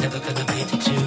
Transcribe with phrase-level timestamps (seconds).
[0.00, 0.99] never gonna be the two.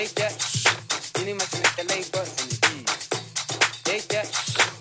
[0.00, 0.32] Yeah, yeah.
[1.18, 2.50] Yeni maçın ette lay basın.
[3.86, 4.79] Yeah, yeah.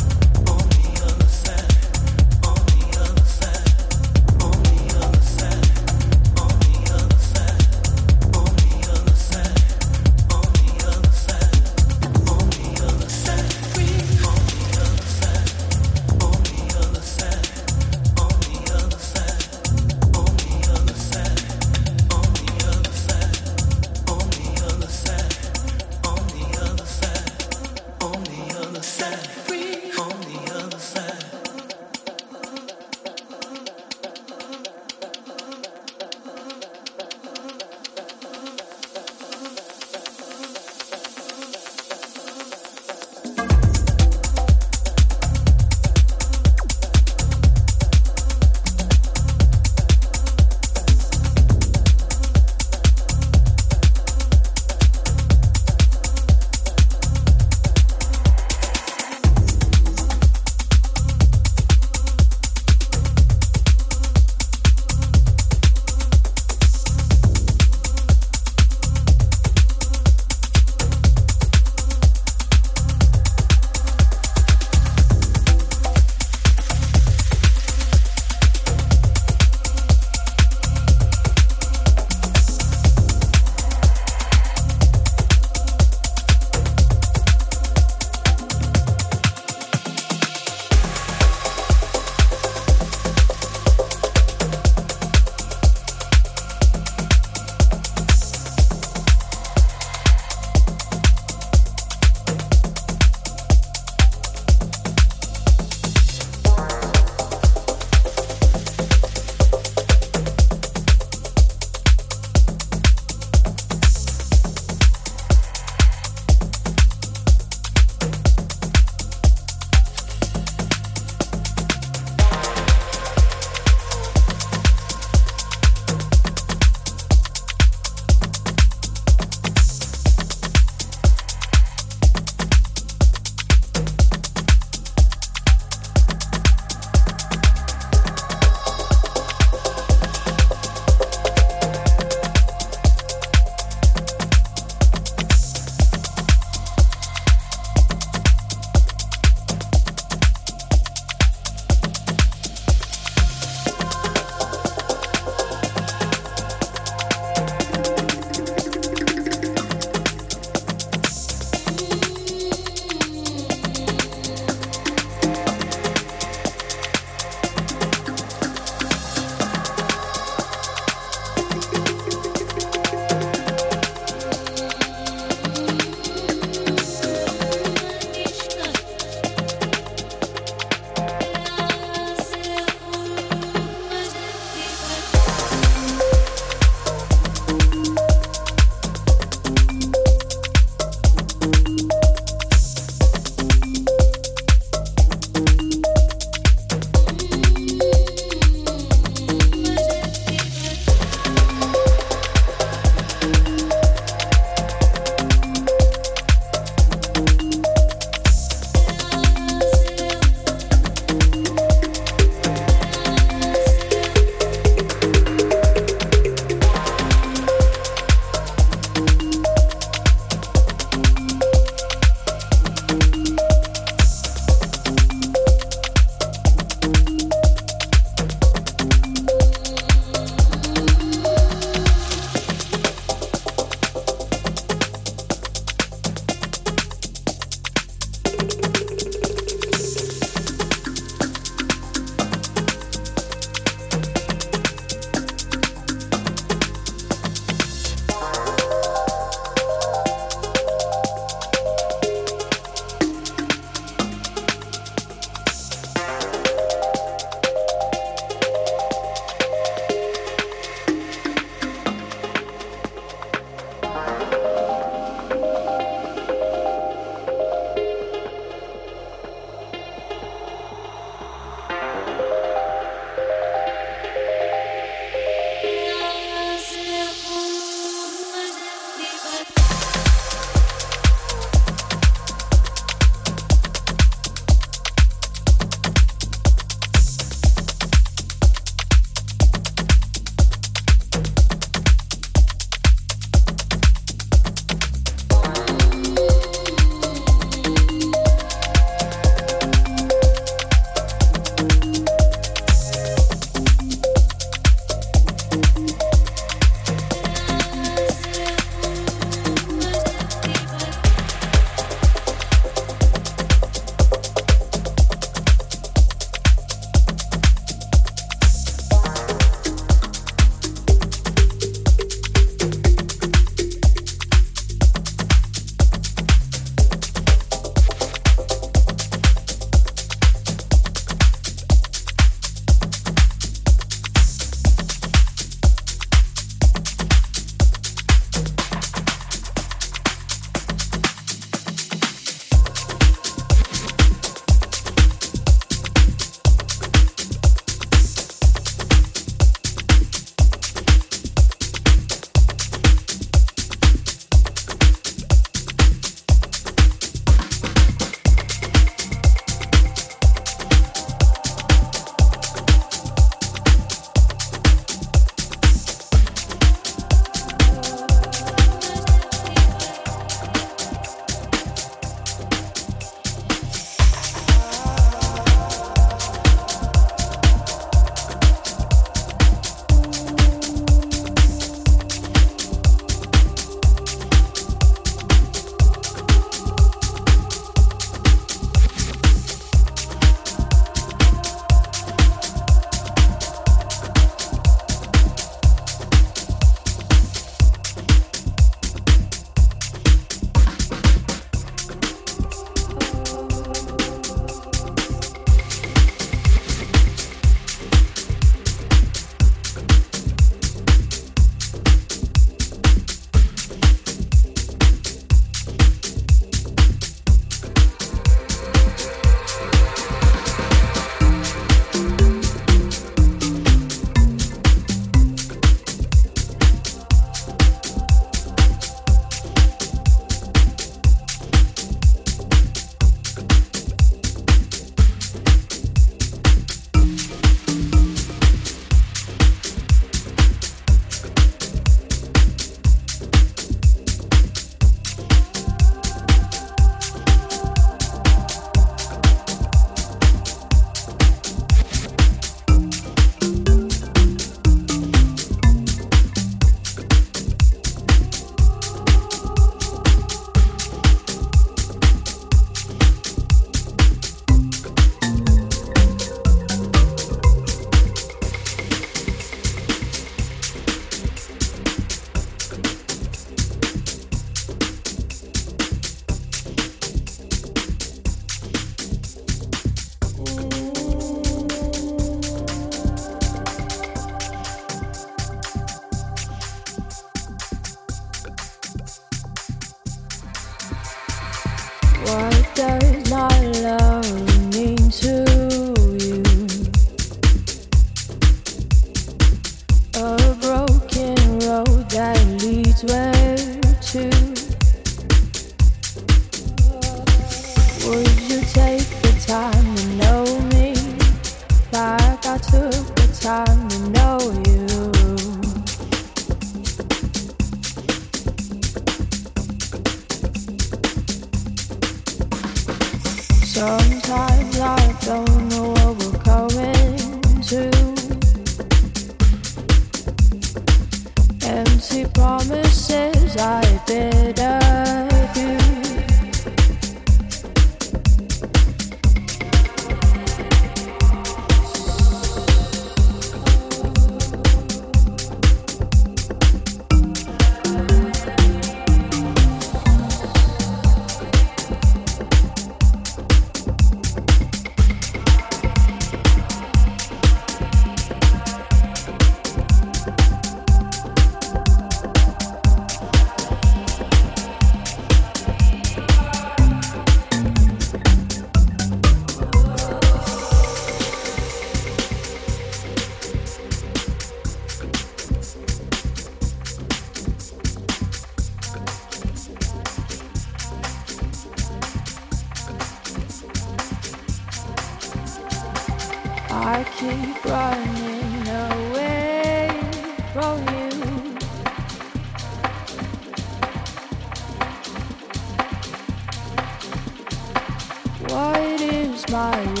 [599.51, 600.00] fly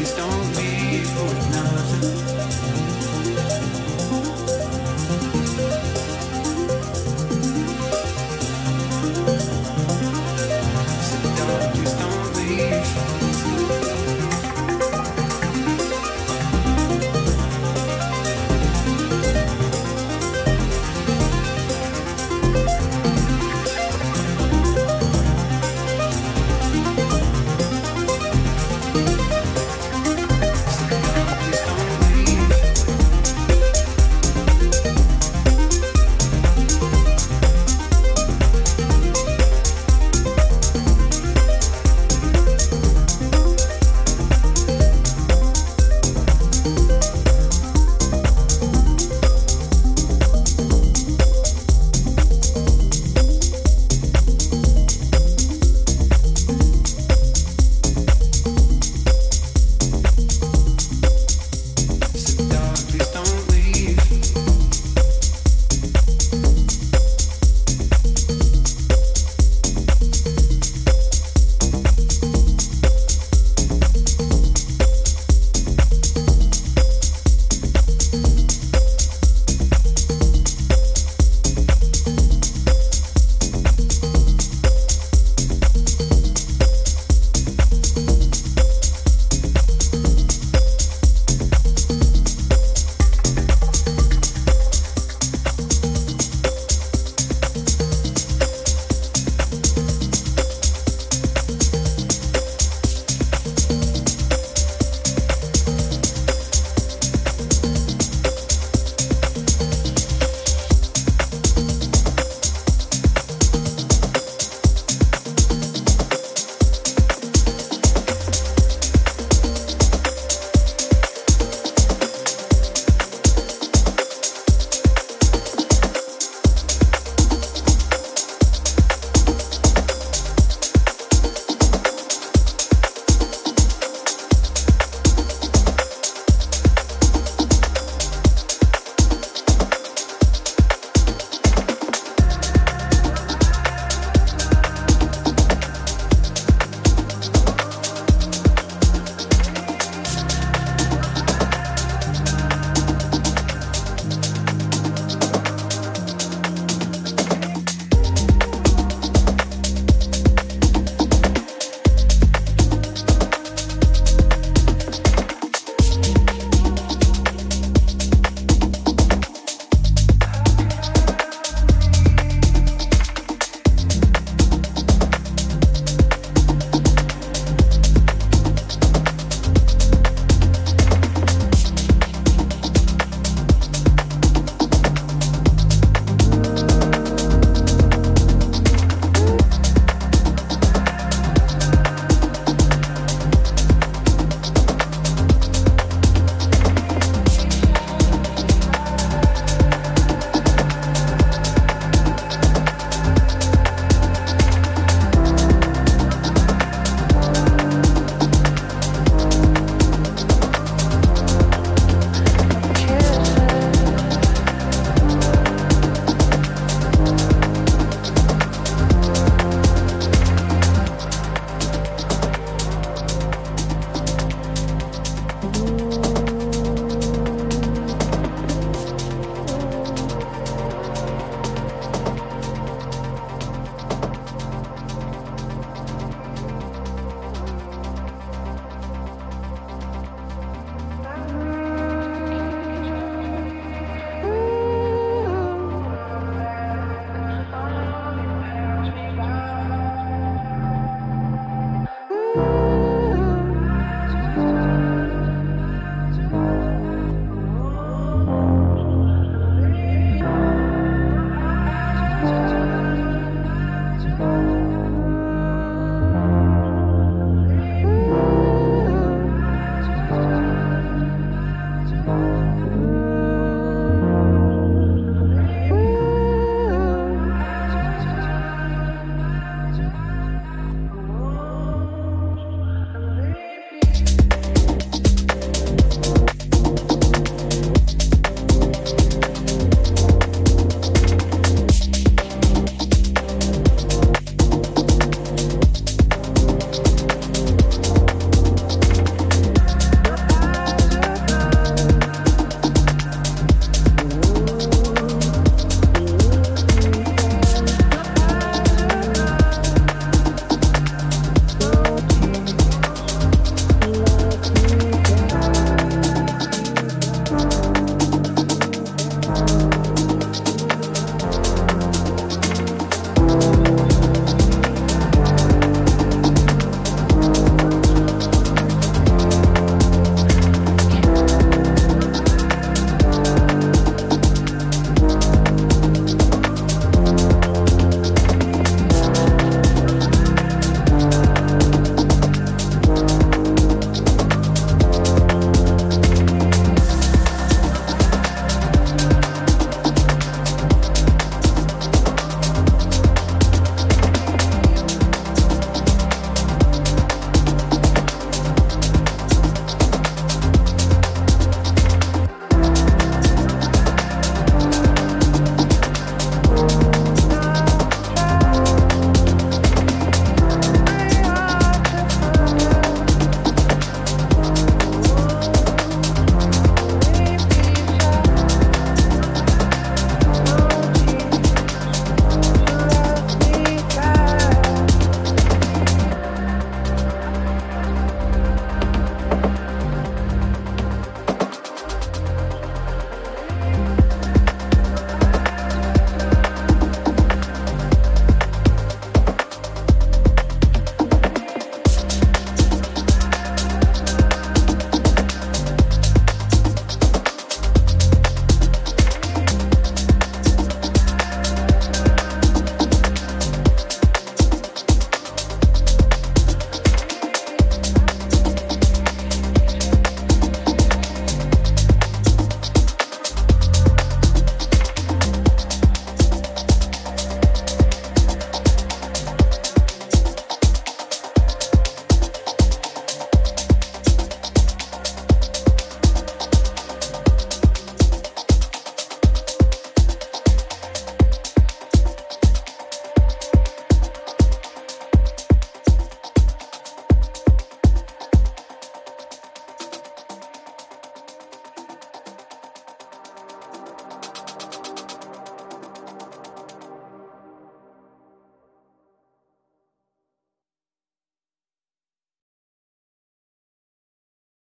[0.00, 2.39] Please don't leave with nothing.